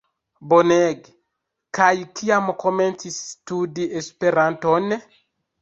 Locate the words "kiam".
2.21-2.49